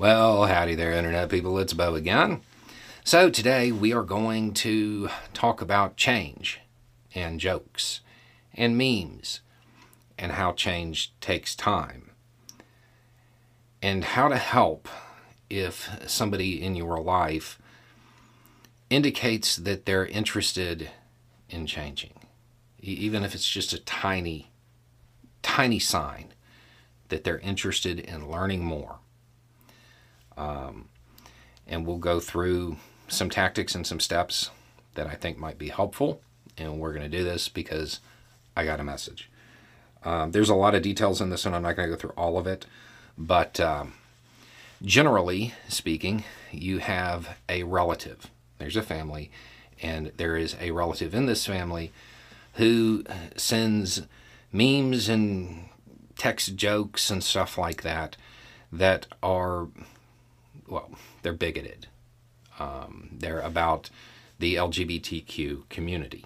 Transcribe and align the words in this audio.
Well, 0.00 0.46
howdy 0.46 0.76
there, 0.76 0.92
Internet 0.92 1.28
people. 1.28 1.58
It's 1.58 1.74
Beau 1.74 1.94
again. 1.94 2.40
So, 3.04 3.28
today 3.28 3.70
we 3.70 3.92
are 3.92 4.02
going 4.02 4.54
to 4.54 5.10
talk 5.34 5.60
about 5.60 5.98
change 5.98 6.58
and 7.14 7.38
jokes 7.38 8.00
and 8.54 8.78
memes 8.78 9.42
and 10.18 10.32
how 10.32 10.52
change 10.52 11.12
takes 11.20 11.54
time 11.54 12.12
and 13.82 14.02
how 14.02 14.28
to 14.28 14.38
help 14.38 14.88
if 15.50 15.90
somebody 16.06 16.62
in 16.62 16.76
your 16.76 16.98
life 16.98 17.60
indicates 18.88 19.54
that 19.56 19.84
they're 19.84 20.06
interested 20.06 20.88
in 21.50 21.66
changing, 21.66 22.14
even 22.80 23.22
if 23.22 23.34
it's 23.34 23.50
just 23.50 23.74
a 23.74 23.84
tiny, 23.84 24.50
tiny 25.42 25.78
sign 25.78 26.32
that 27.10 27.22
they're 27.22 27.40
interested 27.40 28.00
in 28.00 28.30
learning 28.30 28.64
more. 28.64 28.99
Um, 30.40 30.88
and 31.66 31.86
we'll 31.86 31.98
go 31.98 32.18
through 32.18 32.78
some 33.08 33.28
tactics 33.28 33.74
and 33.74 33.86
some 33.86 34.00
steps 34.00 34.50
that 34.94 35.06
I 35.06 35.14
think 35.14 35.38
might 35.38 35.58
be 35.58 35.68
helpful. 35.68 36.22
And 36.56 36.80
we're 36.80 36.94
going 36.94 37.08
to 37.08 37.16
do 37.16 37.22
this 37.22 37.48
because 37.48 38.00
I 38.56 38.64
got 38.64 38.80
a 38.80 38.84
message. 38.84 39.30
Um, 40.02 40.30
there's 40.30 40.48
a 40.48 40.54
lot 40.54 40.74
of 40.74 40.82
details 40.82 41.20
in 41.20 41.28
this, 41.28 41.44
and 41.44 41.54
I'm 41.54 41.62
not 41.62 41.76
going 41.76 41.88
to 41.88 41.94
go 41.94 42.00
through 42.00 42.14
all 42.16 42.38
of 42.38 42.46
it. 42.46 42.64
But 43.18 43.60
um, 43.60 43.92
generally 44.82 45.52
speaking, 45.68 46.24
you 46.50 46.78
have 46.78 47.36
a 47.48 47.62
relative. 47.64 48.30
There's 48.58 48.76
a 48.76 48.82
family, 48.82 49.30
and 49.82 50.12
there 50.16 50.36
is 50.36 50.56
a 50.58 50.70
relative 50.70 51.14
in 51.14 51.26
this 51.26 51.46
family 51.46 51.92
who 52.54 53.04
sends 53.36 54.02
memes 54.52 55.08
and 55.08 55.68
text 56.16 56.56
jokes 56.56 57.10
and 57.10 57.22
stuff 57.22 57.58
like 57.58 57.82
that 57.82 58.16
that 58.72 59.06
are 59.22 59.68
well, 60.70 60.90
they're 61.22 61.32
bigoted. 61.32 61.88
Um, 62.58 63.10
they're 63.12 63.40
about 63.40 63.90
the 64.38 64.54
LGBTQ 64.54 65.68
community. 65.68 66.24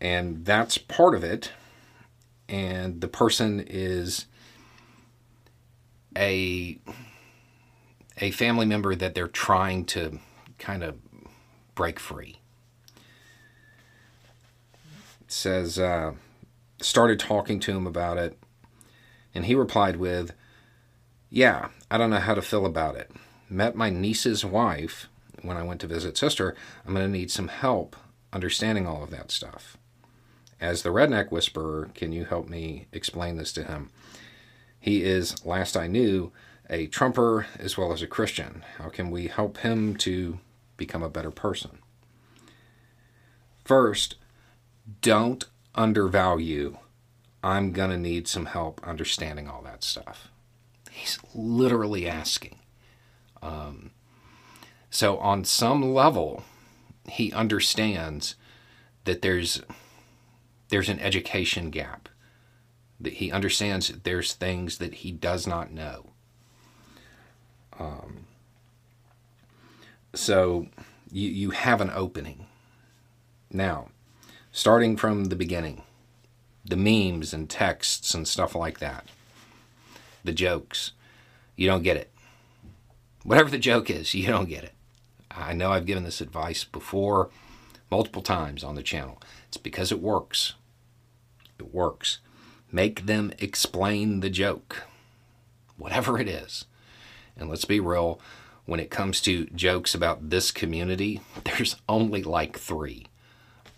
And 0.00 0.44
that's 0.44 0.78
part 0.78 1.14
of 1.14 1.22
it. 1.22 1.52
And 2.48 3.00
the 3.00 3.08
person 3.08 3.64
is 3.66 4.26
a 6.16 6.78
a 8.18 8.30
family 8.30 8.66
member 8.66 8.94
that 8.94 9.14
they're 9.14 9.26
trying 9.26 9.84
to 9.84 10.20
kind 10.58 10.84
of 10.84 10.96
break 11.74 11.98
free. 11.98 12.38
It 15.22 15.32
says, 15.32 15.78
uh, 15.78 16.12
started 16.80 17.18
talking 17.18 17.58
to 17.60 17.72
him 17.72 17.86
about 17.88 18.18
it, 18.18 18.38
and 19.34 19.46
he 19.46 19.56
replied 19.56 19.96
with, 19.96 20.32
yeah, 21.34 21.70
I 21.90 21.98
don't 21.98 22.10
know 22.10 22.20
how 22.20 22.34
to 22.34 22.42
feel 22.42 22.64
about 22.64 22.94
it. 22.94 23.10
Met 23.50 23.74
my 23.74 23.90
niece's 23.90 24.44
wife 24.44 25.08
when 25.42 25.56
I 25.56 25.64
went 25.64 25.80
to 25.80 25.88
visit 25.88 26.16
sister. 26.16 26.54
I'm 26.86 26.94
going 26.94 27.04
to 27.04 27.10
need 27.10 27.28
some 27.28 27.48
help 27.48 27.96
understanding 28.32 28.86
all 28.86 29.02
of 29.02 29.10
that 29.10 29.32
stuff. 29.32 29.76
As 30.60 30.82
the 30.82 30.90
redneck 30.90 31.32
whisperer, 31.32 31.90
can 31.92 32.12
you 32.12 32.24
help 32.24 32.48
me 32.48 32.86
explain 32.92 33.36
this 33.36 33.52
to 33.54 33.64
him? 33.64 33.90
He 34.78 35.02
is, 35.02 35.44
last 35.44 35.76
I 35.76 35.88
knew, 35.88 36.30
a 36.70 36.86
Trumper 36.86 37.48
as 37.58 37.76
well 37.76 37.92
as 37.92 38.00
a 38.00 38.06
Christian. 38.06 38.64
How 38.78 38.88
can 38.88 39.10
we 39.10 39.26
help 39.26 39.58
him 39.58 39.96
to 39.96 40.38
become 40.76 41.02
a 41.02 41.10
better 41.10 41.32
person? 41.32 41.80
First, 43.64 44.14
don't 45.00 45.46
undervalue. 45.74 46.78
I'm 47.42 47.72
going 47.72 47.90
to 47.90 47.98
need 47.98 48.28
some 48.28 48.46
help 48.46 48.80
understanding 48.86 49.48
all 49.48 49.62
that 49.62 49.82
stuff. 49.82 50.28
He's 50.94 51.18
literally 51.34 52.08
asking. 52.08 52.60
Um, 53.42 53.90
so, 54.90 55.18
on 55.18 55.44
some 55.44 55.92
level, 55.92 56.44
he 57.08 57.32
understands 57.32 58.36
that 59.02 59.20
there's 59.20 59.60
there's 60.68 60.88
an 60.88 61.00
education 61.00 61.70
gap. 61.70 62.08
That 63.00 63.14
he 63.14 63.32
understands 63.32 63.88
that 63.88 64.04
there's 64.04 64.34
things 64.34 64.78
that 64.78 64.94
he 64.94 65.10
does 65.10 65.48
not 65.48 65.72
know. 65.72 66.10
Um, 67.76 68.26
so 70.14 70.68
you 71.10 71.28
you 71.28 71.50
have 71.50 71.80
an 71.80 71.90
opening. 71.92 72.46
Now, 73.50 73.88
starting 74.52 74.96
from 74.96 75.24
the 75.24 75.36
beginning, 75.36 75.82
the 76.64 76.76
memes 76.76 77.34
and 77.34 77.50
texts 77.50 78.14
and 78.14 78.28
stuff 78.28 78.54
like 78.54 78.78
that 78.78 79.08
the 80.24 80.32
jokes. 80.32 80.92
You 81.56 81.68
don't 81.68 81.82
get 81.82 81.96
it. 81.96 82.10
Whatever 83.22 83.50
the 83.50 83.58
joke 83.58 83.90
is, 83.90 84.14
you 84.14 84.26
don't 84.26 84.48
get 84.48 84.64
it. 84.64 84.72
I 85.30 85.52
know 85.52 85.72
I've 85.72 85.86
given 85.86 86.04
this 86.04 86.20
advice 86.20 86.64
before 86.64 87.30
multiple 87.90 88.22
times 88.22 88.64
on 88.64 88.74
the 88.74 88.82
channel. 88.82 89.20
It's 89.48 89.56
because 89.56 89.92
it 89.92 90.00
works. 90.00 90.54
It 91.58 91.72
works. 91.72 92.18
Make 92.70 93.06
them 93.06 93.32
explain 93.38 94.20
the 94.20 94.30
joke, 94.30 94.82
whatever 95.76 96.18
it 96.18 96.28
is. 96.28 96.64
And 97.36 97.48
let's 97.48 97.64
be 97.64 97.80
real, 97.80 98.20
when 98.66 98.80
it 98.80 98.90
comes 98.90 99.20
to 99.22 99.46
jokes 99.46 99.94
about 99.94 100.30
this 100.30 100.50
community, 100.50 101.20
there's 101.44 101.76
only 101.88 102.22
like 102.22 102.58
three. 102.58 103.06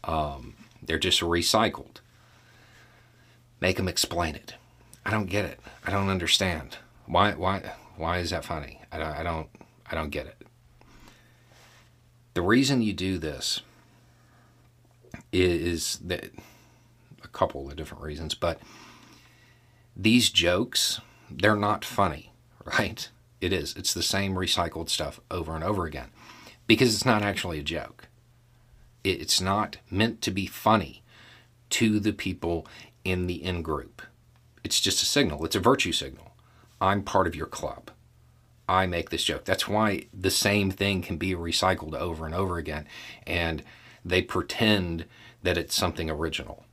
Um, 0.04 0.54
they're 0.82 0.98
just 0.98 1.20
recycled. 1.20 1.96
Make 3.60 3.76
them 3.76 3.88
explain 3.88 4.34
it. 4.34 4.54
I 5.06 5.10
don't 5.10 5.26
get 5.26 5.44
it. 5.44 5.60
I 5.84 5.92
don't 5.92 6.08
understand. 6.08 6.78
Why 7.06 7.30
why 7.30 7.74
why 7.96 8.18
is 8.18 8.30
that 8.30 8.44
funny? 8.44 8.80
I 8.90 8.98
don't 8.98 9.12
I 9.12 9.22
don't 9.22 9.48
I 9.88 9.94
don't 9.94 10.10
get 10.10 10.26
it. 10.26 10.42
The 12.34 12.42
reason 12.42 12.82
you 12.82 12.92
do 12.92 13.16
this 13.16 13.60
is 15.32 15.98
that 15.98 16.32
a 17.22 17.28
couple 17.28 17.70
of 17.70 17.76
different 17.76 18.02
reasons, 18.02 18.34
but 18.34 18.58
these 19.96 20.28
jokes, 20.30 21.00
they're 21.30 21.54
not 21.54 21.84
funny, 21.84 22.32
right? 22.64 23.08
It 23.40 23.52
is. 23.52 23.76
It's 23.76 23.94
the 23.94 24.02
same 24.02 24.34
recycled 24.34 24.88
stuff 24.88 25.20
over 25.30 25.54
and 25.54 25.62
over 25.62 25.86
again 25.86 26.10
because 26.66 26.92
it's 26.92 27.06
not 27.06 27.22
actually 27.22 27.60
a 27.60 27.62
joke. 27.62 28.08
It's 29.04 29.40
not 29.40 29.76
meant 29.88 30.20
to 30.22 30.32
be 30.32 30.46
funny 30.46 31.04
to 31.70 32.00
the 32.00 32.12
people 32.12 32.66
in 33.04 33.28
the 33.28 33.44
in 33.44 33.62
group. 33.62 34.02
It's 34.66 34.80
just 34.80 35.00
a 35.00 35.06
signal, 35.06 35.44
it's 35.44 35.54
a 35.54 35.60
virtue 35.60 35.92
signal. 35.92 36.32
I'm 36.80 37.04
part 37.04 37.28
of 37.28 37.36
your 37.36 37.46
club. 37.46 37.92
I 38.68 38.86
make 38.86 39.10
this 39.10 39.22
joke. 39.22 39.44
That's 39.44 39.68
why 39.68 40.06
the 40.12 40.28
same 40.28 40.72
thing 40.72 41.02
can 41.02 41.18
be 41.18 41.36
recycled 41.36 41.94
over 41.94 42.26
and 42.26 42.34
over 42.34 42.58
again. 42.58 42.88
And 43.28 43.62
they 44.04 44.22
pretend 44.22 45.04
that 45.40 45.56
it's 45.56 45.76
something 45.76 46.10
original 46.10 46.64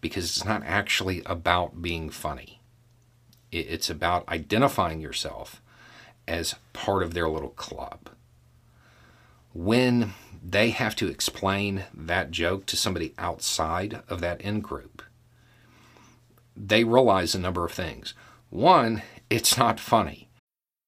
because 0.00 0.24
it's 0.24 0.44
not 0.44 0.64
actually 0.64 1.22
about 1.24 1.80
being 1.80 2.10
funny. 2.10 2.60
It's 3.52 3.88
about 3.88 4.28
identifying 4.28 5.00
yourself 5.00 5.62
as 6.26 6.56
part 6.72 7.04
of 7.04 7.14
their 7.14 7.28
little 7.28 7.50
club. 7.50 8.10
When 9.54 10.14
they 10.42 10.70
have 10.70 10.96
to 10.96 11.06
explain 11.06 11.84
that 11.94 12.32
joke 12.32 12.66
to 12.66 12.76
somebody 12.76 13.14
outside 13.18 14.02
of 14.08 14.20
that 14.20 14.40
in 14.40 14.62
group, 14.62 15.04
they 16.66 16.84
realize 16.84 17.34
a 17.34 17.38
number 17.38 17.64
of 17.64 17.72
things. 17.72 18.14
One, 18.50 19.02
it's 19.30 19.56
not 19.56 19.78
funny. 19.78 20.27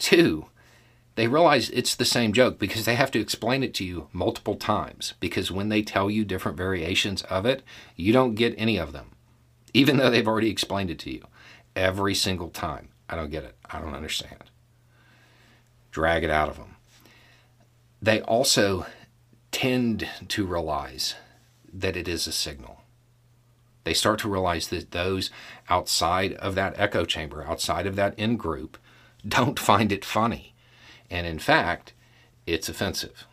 Two, 0.00 0.46
they 1.14 1.28
realize 1.28 1.68
it's 1.70 1.94
the 1.94 2.06
same 2.06 2.32
joke 2.32 2.58
because 2.58 2.86
they 2.86 2.94
have 2.94 3.10
to 3.10 3.20
explain 3.20 3.62
it 3.62 3.74
to 3.74 3.84
you 3.84 4.08
multiple 4.12 4.56
times. 4.56 5.12
Because 5.20 5.52
when 5.52 5.68
they 5.68 5.82
tell 5.82 6.10
you 6.10 6.24
different 6.24 6.56
variations 6.56 7.22
of 7.24 7.44
it, 7.44 7.62
you 7.94 8.12
don't 8.12 8.34
get 8.34 8.54
any 8.56 8.78
of 8.78 8.92
them, 8.92 9.10
even 9.74 9.98
though 9.98 10.08
they've 10.10 10.26
already 10.26 10.50
explained 10.50 10.90
it 10.90 10.98
to 11.00 11.12
you 11.12 11.22
every 11.76 12.14
single 12.14 12.48
time. 12.48 12.88
I 13.10 13.16
don't 13.16 13.30
get 13.30 13.44
it. 13.44 13.56
I 13.70 13.78
don't 13.78 13.94
understand. 13.94 14.44
Drag 15.90 16.24
it 16.24 16.30
out 16.30 16.48
of 16.48 16.56
them. 16.56 16.76
They 18.00 18.22
also 18.22 18.86
tend 19.52 20.08
to 20.28 20.46
realize 20.46 21.14
that 21.72 21.96
it 21.96 22.08
is 22.08 22.26
a 22.26 22.32
signal. 22.32 22.80
They 23.84 23.92
start 23.92 24.18
to 24.20 24.30
realize 24.30 24.68
that 24.68 24.92
those 24.92 25.30
outside 25.68 26.32
of 26.34 26.54
that 26.54 26.74
echo 26.78 27.04
chamber, 27.04 27.44
outside 27.44 27.86
of 27.86 27.96
that 27.96 28.18
in 28.18 28.36
group, 28.38 28.78
don't 29.28 29.58
find 29.58 29.92
it 29.92 30.04
funny. 30.04 30.54
And 31.10 31.26
in 31.26 31.38
fact, 31.38 31.92
it's 32.46 32.68
offensive. 32.68 33.26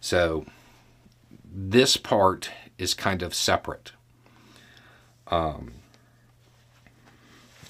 So 0.00 0.46
this 1.44 1.96
part 1.96 2.50
is 2.78 2.94
kind 2.94 3.22
of 3.22 3.34
separate 3.34 3.92
um, 5.28 5.72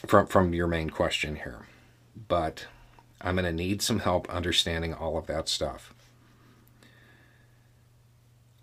from, 0.07 0.27
from 0.27 0.53
your 0.53 0.67
main 0.67 0.91
question 0.91 1.37
here. 1.37 1.67
But 2.29 2.67
I'm 3.21 3.37
going 3.37 3.45
to 3.45 3.53
need 3.53 3.83
some 3.83 4.01
help 4.01 4.29
understanding 4.29 4.93
all 4.93 5.17
of 5.17 5.27
that 5.27 5.49
stuff. 5.49 5.95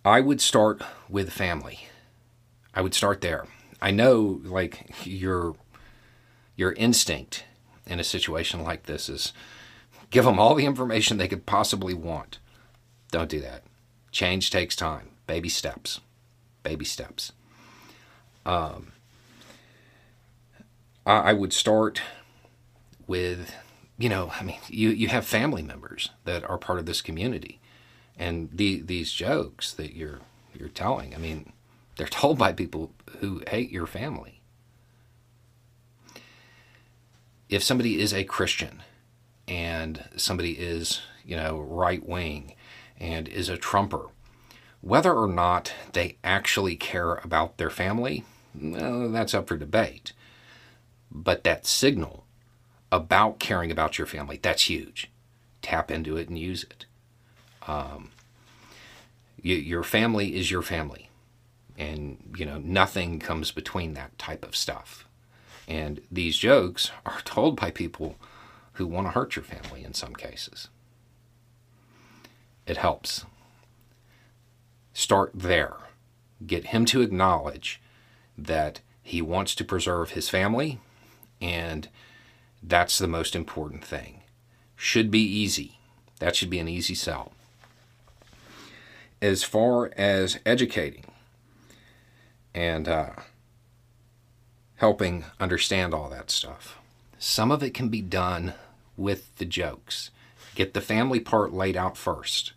I 0.06 0.20
would 0.20 0.42
start 0.42 0.82
with 1.08 1.32
family. 1.32 1.88
I 2.74 2.82
would 2.82 2.94
start 2.94 3.22
there. 3.22 3.46
I 3.82 3.92
know 3.92 4.42
like 4.44 4.92
your 5.06 5.56
your 6.56 6.74
instinct 6.74 7.46
in 7.86 8.00
a 8.00 8.04
situation 8.04 8.64
like 8.64 8.84
this 8.84 9.10
is 9.10 9.34
give 10.10 10.26
them 10.26 10.40
all 10.40 10.56
the 10.56 10.66
information 10.66 11.18
they 11.18 11.28
could 11.28 11.46
possibly 11.46 11.94
want. 11.94 12.40
Don't 13.12 13.30
do 13.30 13.42
that. 13.42 13.64
Change 14.12 14.52
takes 14.52 14.76
time. 14.76 15.10
Baby 15.28 15.50
steps. 15.50 16.00
Baby 16.62 16.86
steps. 16.86 17.32
Um, 18.46 18.92
I, 21.06 21.34
would 21.34 21.54
start 21.54 22.02
with, 23.08 23.54
you 23.98 24.10
know, 24.10 24.32
I 24.40 24.44
mean, 24.44 24.60
you, 24.68 24.90
you 24.90 25.08
have 25.10 25.26
family 25.26 25.62
members 25.62 26.10
that 26.26 26.48
are 26.50 26.58
part 26.58 26.80
of 26.80 26.86
this 26.86 27.02
community 27.02 27.60
and 28.18 28.50
the, 28.54 28.82
these 28.82 29.12
jokes 29.12 29.74
that 29.74 29.96
you're 29.96 30.20
you're 30.54 30.70
telling. 30.70 31.16
I 31.16 31.18
mean, 31.18 31.52
they're 31.98 32.08
told 32.22 32.38
by 32.38 32.54
people 32.54 32.92
who 33.20 33.42
hate 33.48 33.72
your 33.72 33.88
family. 33.88 34.42
If 37.50 37.64
somebody 37.64 38.00
is 38.00 38.14
a 38.14 38.24
Christian 38.24 38.82
and 39.48 40.06
somebody 40.16 40.54
is, 40.54 41.02
you 41.26 41.36
know, 41.36 41.60
right 41.60 42.06
wing 42.08 42.56
and 43.00 43.28
is 43.28 43.50
a 43.50 43.58
Trumper, 43.58 44.08
whether 44.82 45.14
or 45.14 45.28
not 45.28 45.74
they 45.94 46.18
actually 46.24 46.76
care 46.76 47.16
about 47.16 47.58
their 47.58 47.70
family, 47.70 48.24
well, 48.60 49.10
that's 49.10 49.34
up 49.34 49.48
for 49.48 49.58
debate. 49.58 50.14
But 51.12 51.44
that 51.44 51.66
signal 51.66 52.26
about 52.92 53.40
caring 53.40 53.72
about 53.72 53.98
your 53.98 54.08
family, 54.08 54.40
that's 54.42 54.64
huge. 54.64 55.10
Tap 55.62 55.90
into 55.90 56.18
it 56.18 56.28
and 56.30 56.38
use 56.38 56.64
it. 56.64 56.86
Um, 57.68 58.12
you, 59.42 59.56
your 59.56 59.84
family 59.84 60.36
is 60.36 60.52
your 60.52 60.62
family, 60.62 61.10
and 61.78 62.36
you 62.38 62.46
know 62.46 62.58
nothing 62.60 63.20
comes 63.20 63.52
between 63.52 63.94
that 63.94 64.18
type 64.18 64.46
of 64.46 64.56
stuff. 64.56 65.08
And 65.68 66.02
these 66.12 66.38
jokes 66.38 66.92
are 67.06 67.22
told 67.22 67.56
by 67.56 67.72
people 67.72 68.16
who 68.74 68.88
want 68.88 69.08
to 69.08 69.12
hurt 69.12 69.36
your 69.36 69.44
family 69.44 69.84
in 69.84 69.94
some 69.94 70.14
cases. 70.14 70.68
It 72.66 72.78
helps. 72.78 73.26
Start 74.94 75.32
there. 75.34 75.76
Get 76.46 76.68
him 76.68 76.86
to 76.86 77.02
acknowledge 77.02 77.82
that 78.38 78.82
he 79.02 79.22
wants 79.22 79.56
to 79.56 79.64
preserve 79.64 80.12
his 80.12 80.30
family, 80.30 80.80
and 81.42 81.88
that's 82.62 82.98
the 82.98 83.08
most 83.08 83.36
important 83.36 83.84
thing. 83.84 84.22
Should 84.76 85.12
be 85.12 85.22
easy. 85.22 85.80
That 86.20 86.36
should 86.36 86.50
be 86.50 86.60
an 86.60 86.68
easy 86.68 86.96
sell 86.96 87.34
as 89.24 89.42
far 89.42 89.90
as 89.96 90.38
educating 90.46 91.06
and 92.54 92.90
uh, 92.90 93.12
helping 94.84 95.24
understand 95.40 95.94
all 95.94 96.10
that 96.10 96.30
stuff, 96.30 96.78
some 97.18 97.52
of 97.52 97.64
it 97.64 97.74
can 97.74 97.88
be 97.88 98.02
done 98.02 98.54
with 98.98 99.34
the 99.38 99.46
jokes. 99.46 100.12
Get 100.56 100.74
the 100.74 100.82
family 100.82 101.22
part 101.22 101.54
laid 101.54 101.78
out 101.78 101.96
first. 101.96 102.52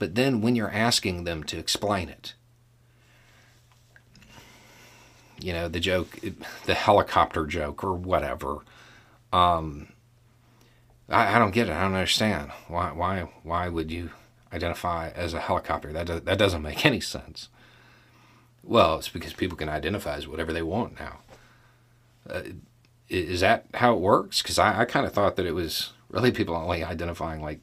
But 0.00 0.16
then 0.16 0.40
when 0.40 0.56
you're 0.56 0.72
asking 0.72 1.22
them 1.22 1.44
to 1.44 1.56
explain 1.56 2.08
it, 2.08 2.34
you 5.40 5.52
know, 5.52 5.68
the 5.68 5.78
joke, 5.78 6.18
the 6.66 6.74
helicopter 6.74 7.46
joke 7.46 7.84
or 7.84 7.94
whatever, 7.94 8.64
um, 9.32 9.92
I, 11.08 11.36
I 11.36 11.38
don't 11.38 11.54
get 11.54 11.68
it. 11.68 11.74
I 11.74 11.82
don't 11.82 11.94
understand. 11.94 12.50
Why, 12.66 12.90
why, 12.90 13.28
why 13.44 13.68
would 13.68 13.92
you 13.92 14.10
identify 14.52 15.10
as 15.10 15.32
a 15.32 15.38
helicopter. 15.38 15.92
That, 15.92 16.24
that 16.24 16.38
doesn't 16.38 16.62
make 16.62 16.84
any 16.92 16.98
sense. 16.98 17.50
Well, 18.68 18.98
it's 18.98 19.08
because 19.08 19.32
people 19.32 19.56
can 19.56 19.70
identify 19.70 20.16
as 20.16 20.28
whatever 20.28 20.52
they 20.52 20.60
want 20.60 21.00
now. 21.00 21.20
Uh, 22.28 22.42
is 23.08 23.40
that 23.40 23.64
how 23.72 23.94
it 23.94 24.00
works? 24.00 24.42
Because 24.42 24.58
I, 24.58 24.80
I 24.80 24.84
kind 24.84 25.06
of 25.06 25.12
thought 25.14 25.36
that 25.36 25.46
it 25.46 25.54
was 25.54 25.94
really 26.10 26.30
people 26.30 26.54
only 26.54 26.84
identifying 26.84 27.40
like, 27.40 27.62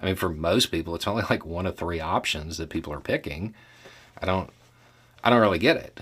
I 0.00 0.06
mean, 0.06 0.16
for 0.16 0.28
most 0.28 0.72
people, 0.72 0.96
it's 0.96 1.06
only 1.06 1.22
like 1.30 1.46
one 1.46 1.64
of 1.64 1.76
three 1.76 2.00
options 2.00 2.58
that 2.58 2.70
people 2.70 2.92
are 2.92 3.00
picking. 3.00 3.54
I 4.20 4.26
don't, 4.26 4.50
I 5.22 5.30
don't 5.30 5.40
really 5.40 5.60
get 5.60 5.76
it. 5.76 6.00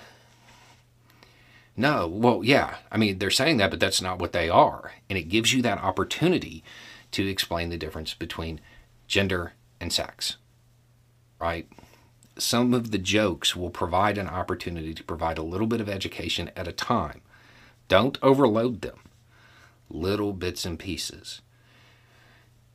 No, 1.76 2.08
well, 2.08 2.42
yeah, 2.42 2.76
I 2.90 2.96
mean, 2.96 3.18
they're 3.18 3.30
saying 3.30 3.58
that, 3.58 3.70
but 3.70 3.78
that's 3.78 4.00
not 4.00 4.18
what 4.18 4.32
they 4.32 4.48
are. 4.48 4.92
And 5.10 5.18
it 5.18 5.28
gives 5.28 5.52
you 5.52 5.60
that 5.62 5.78
opportunity 5.78 6.64
to 7.10 7.28
explain 7.28 7.68
the 7.68 7.76
difference 7.76 8.14
between 8.14 8.60
gender 9.06 9.52
and 9.78 9.92
sex, 9.92 10.38
right? 11.38 11.68
Some 12.40 12.72
of 12.72 12.90
the 12.90 12.98
jokes 12.98 13.54
will 13.54 13.70
provide 13.70 14.16
an 14.16 14.26
opportunity 14.26 14.94
to 14.94 15.04
provide 15.04 15.36
a 15.36 15.42
little 15.42 15.66
bit 15.66 15.80
of 15.80 15.90
education 15.90 16.50
at 16.56 16.66
a 16.66 16.72
time. 16.72 17.20
Don't 17.88 18.18
overload 18.22 18.80
them. 18.80 18.98
Little 19.90 20.32
bits 20.32 20.64
and 20.64 20.78
pieces. 20.78 21.42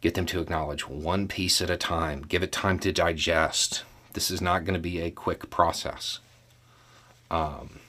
Get 0.01 0.13
them 0.13 0.27
to 0.27 0.39
acknowledge 0.39 0.88
one 0.88 1.27
piece 1.27 1.62
at 1.62 1.71
a 1.71 1.77
time. 1.77 2.21
Give 2.21 2.44
it 2.44 2.51
time 2.51 2.77
to 2.79 2.91
digest. 2.91 3.83
This 4.13 4.29
is 4.29 4.39
not 4.39 4.65
going 4.65 4.75
to 4.75 4.79
be 4.79 5.01
a 5.01 5.09
quick 5.09 5.50
process. 5.50 6.19
Um, 7.31 7.79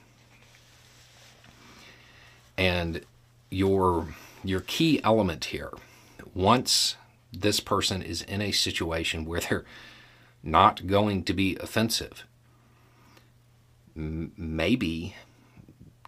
and 2.56 3.02
your 3.50 4.14
your 4.42 4.60
key 4.60 5.00
element 5.04 5.46
here 5.46 5.72
once 6.34 6.96
this 7.32 7.60
person 7.60 8.00
is 8.00 8.22
in 8.22 8.40
a 8.40 8.52
situation 8.52 9.26
where 9.26 9.40
they're 9.40 9.64
not 10.42 10.86
going 10.86 11.24
to 11.24 11.32
be 11.32 11.56
offensive. 11.60 12.24
M- 13.96 14.32
maybe 14.36 15.16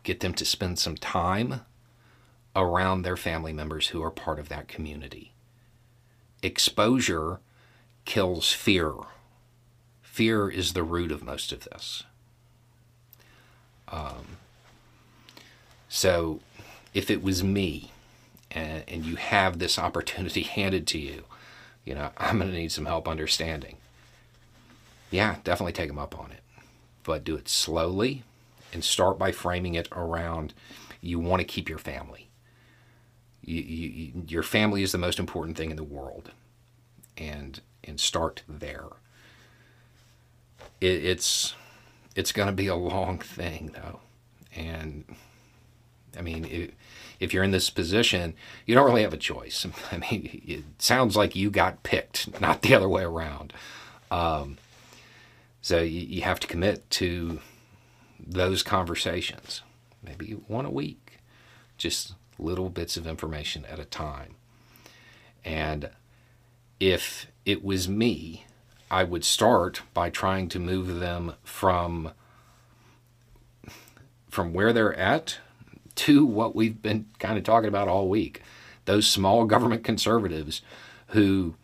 get 0.02 0.20
them 0.20 0.34
to 0.34 0.44
spend 0.44 0.78
some 0.78 0.96
time 0.96 1.62
around 2.56 3.02
their 3.02 3.16
family 3.16 3.52
members 3.52 3.88
who 3.88 4.02
are 4.02 4.10
part 4.10 4.38
of 4.38 4.48
that 4.48 4.68
community. 4.68 5.32
Exposure 6.42 7.40
kills 8.04 8.52
fear. 8.52 8.92
Fear 10.02 10.50
is 10.50 10.72
the 10.72 10.82
root 10.82 11.12
of 11.12 11.22
most 11.22 11.52
of 11.52 11.64
this. 11.64 12.04
Um, 13.88 14.38
so, 15.88 16.40
if 16.92 17.10
it 17.10 17.22
was 17.22 17.44
me, 17.44 17.92
and, 18.50 18.84
and 18.88 19.04
you 19.04 19.16
have 19.16 19.58
this 19.58 19.78
opportunity 19.78 20.42
handed 20.56 20.86
to 20.88 20.98
you, 20.98 21.24
you 21.84 21.94
know, 21.94 22.10
I'm 22.16 22.38
going 22.38 22.50
to 22.50 22.56
need 22.56 22.72
some 22.72 22.86
help 22.86 23.08
understanding. 23.08 23.76
Yeah, 25.10 25.36
definitely 25.44 25.72
take 25.72 25.88
them 25.88 25.98
up 25.98 26.18
on 26.18 26.32
it. 26.32 26.40
But 27.02 27.24
do 27.24 27.36
it 27.36 27.48
slowly 27.48 28.24
and 28.72 28.84
start 28.84 29.18
by 29.18 29.32
framing 29.32 29.74
it 29.74 29.88
around 29.92 30.52
you 31.00 31.18
want 31.18 31.40
to 31.40 31.44
keep 31.44 31.68
your 31.68 31.78
family. 31.78 32.28
You, 33.42 33.62
you, 33.62 34.24
your 34.26 34.42
family 34.42 34.82
is 34.82 34.92
the 34.92 34.98
most 34.98 35.18
important 35.18 35.56
thing 35.56 35.70
in 35.70 35.76
the 35.76 35.84
world. 35.84 36.32
And, 37.16 37.60
and 37.82 37.98
start 37.98 38.42
there. 38.48 38.86
It, 40.80 41.04
it's, 41.04 41.54
it's 42.14 42.32
going 42.32 42.46
to 42.46 42.52
be 42.52 42.66
a 42.66 42.74
long 42.74 43.18
thing, 43.18 43.72
though. 43.74 44.00
And 44.54 45.04
I 46.16 46.22
mean, 46.22 46.44
it, 46.44 46.74
if 47.20 47.32
you're 47.32 47.44
in 47.44 47.50
this 47.50 47.70
position, 47.70 48.34
you 48.66 48.74
don't 48.74 48.86
really 48.86 49.02
have 49.02 49.12
a 49.12 49.18
choice. 49.18 49.66
I 49.92 49.98
mean, 49.98 50.42
it 50.46 50.64
sounds 50.78 51.16
like 51.16 51.34
you 51.34 51.50
got 51.50 51.82
picked, 51.82 52.40
not 52.40 52.62
the 52.62 52.74
other 52.74 52.88
way 52.88 53.02
around. 53.02 53.52
Um, 54.10 54.58
so 55.68 55.82
you, 55.82 56.00
you 56.00 56.22
have 56.22 56.40
to 56.40 56.46
commit 56.46 56.88
to 56.88 57.40
those 58.18 58.62
conversations, 58.62 59.60
maybe 60.02 60.30
one 60.46 60.64
a 60.64 60.70
week, 60.70 61.18
just 61.76 62.14
little 62.38 62.70
bits 62.70 62.96
of 62.96 63.06
information 63.06 63.66
at 63.66 63.78
a 63.78 63.84
time. 63.84 64.36
And 65.44 65.90
if 66.80 67.26
it 67.44 67.62
was 67.62 67.86
me, 67.86 68.46
I 68.90 69.04
would 69.04 69.26
start 69.26 69.82
by 69.92 70.08
trying 70.08 70.48
to 70.48 70.58
move 70.58 71.00
them 71.00 71.34
from 71.44 72.12
from 74.30 74.54
where 74.54 74.72
they're 74.72 74.94
at 74.94 75.36
to 75.96 76.24
what 76.24 76.56
we've 76.56 76.80
been 76.80 77.08
kind 77.18 77.36
of 77.36 77.44
talking 77.44 77.68
about 77.68 77.88
all 77.88 78.08
week 78.08 78.40
those 78.86 79.06
small 79.06 79.44
government 79.44 79.84
conservatives 79.84 80.62
who 81.08 81.56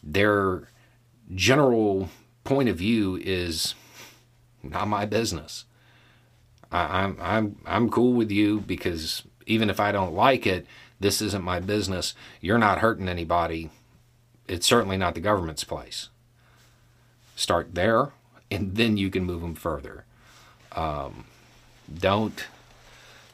their 0.00 0.68
general 1.34 2.08
point 2.48 2.70
of 2.70 2.76
view 2.76 3.20
is 3.22 3.74
not 4.62 4.88
my 4.88 5.04
business. 5.04 5.66
I, 6.72 7.02
I'm 7.02 7.18
I'm 7.20 7.56
I'm 7.66 7.90
cool 7.90 8.14
with 8.14 8.30
you 8.30 8.60
because 8.60 9.22
even 9.46 9.68
if 9.68 9.78
I 9.78 9.92
don't 9.92 10.14
like 10.14 10.46
it, 10.46 10.66
this 10.98 11.20
isn't 11.20 11.44
my 11.44 11.60
business. 11.60 12.14
You're 12.40 12.58
not 12.58 12.78
hurting 12.78 13.08
anybody. 13.08 13.68
It's 14.48 14.66
certainly 14.66 14.96
not 14.96 15.14
the 15.14 15.20
government's 15.20 15.62
place. 15.62 16.08
Start 17.36 17.74
there, 17.74 18.12
and 18.50 18.76
then 18.76 18.96
you 18.96 19.10
can 19.10 19.24
move 19.24 19.42
them 19.42 19.54
further. 19.54 20.06
Um, 20.72 21.26
don't 21.92 22.46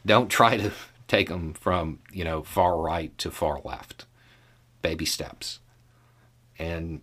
don't 0.05 0.27
try 0.27 0.57
to 0.57 0.71
take 1.07 1.29
them 1.29 1.53
from 1.53 1.99
you 2.11 2.25
know 2.25 2.43
far 2.43 2.77
right 2.77 3.17
to 3.19 3.31
far 3.31 3.61
left. 3.63 4.05
Baby 4.81 5.05
steps, 5.05 5.59
and 6.59 7.01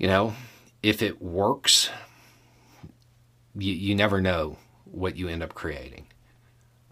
you 0.00 0.08
know 0.08 0.34
if 0.82 1.02
it 1.02 1.20
works, 1.20 1.90
you, 3.56 3.72
you 3.72 3.94
never 3.94 4.20
know 4.20 4.56
what 4.84 5.16
you 5.16 5.28
end 5.28 5.42
up 5.42 5.54
creating. 5.54 6.06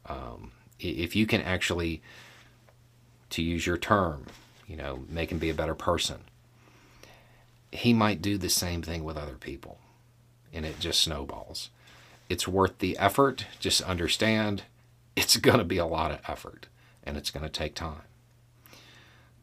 Um, 0.06 0.52
if 0.78 1.16
you 1.16 1.26
can 1.26 1.40
actually, 1.42 2.02
to 3.30 3.42
use 3.42 3.66
your 3.66 3.76
term, 3.76 4.26
you 4.66 4.76
know, 4.76 5.04
make 5.08 5.32
him 5.32 5.38
be 5.38 5.50
a 5.50 5.54
better 5.54 5.74
person, 5.74 6.18
he 7.72 7.92
might 7.92 8.22
do 8.22 8.38
the 8.38 8.48
same 8.48 8.82
thing 8.82 9.04
with 9.04 9.16
other 9.16 9.34
people, 9.34 9.78
and 10.52 10.64
it 10.64 10.78
just 10.78 11.02
snowballs. 11.02 11.70
It's 12.28 12.46
worth 12.46 12.78
the 12.78 12.96
effort. 12.98 13.46
Just 13.58 13.82
understand 13.82 14.64
it's 15.16 15.36
going 15.38 15.58
to 15.58 15.64
be 15.64 15.78
a 15.78 15.86
lot 15.86 16.10
of 16.10 16.20
effort, 16.28 16.66
and 17.02 17.16
it's 17.16 17.30
going 17.30 17.44
to 17.44 17.50
take 17.50 17.74
time. 17.74 18.02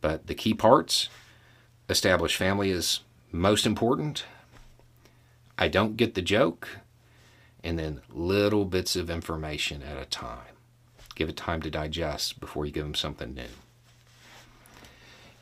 But 0.01 0.27
the 0.27 0.35
key 0.35 0.53
parts 0.53 1.09
establish 1.89 2.35
family 2.35 2.71
is 2.71 3.01
most 3.35 3.65
important. 3.65 4.25
I 5.57 5.67
don't 5.67 5.97
get 5.97 6.15
the 6.15 6.21
joke 6.21 6.79
and 7.63 7.79
then 7.79 8.01
little 8.09 8.65
bits 8.65 8.95
of 8.95 9.09
information 9.09 9.81
at 9.83 10.01
a 10.01 10.05
time. 10.05 10.55
Give 11.15 11.29
it 11.29 11.37
time 11.37 11.61
to 11.61 11.71
digest 11.71 12.39
before 12.39 12.65
you 12.65 12.71
give 12.71 12.83
them 12.83 12.95
something 12.95 13.33
new. 13.33 13.43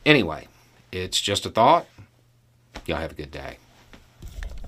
Anyway, 0.06 0.48
it's 0.92 1.20
just 1.20 1.46
a 1.46 1.50
thought. 1.50 1.86
Y'all 2.86 2.98
have 2.98 3.12
a 3.12 3.16
good 3.16 3.30
day. 3.30 3.58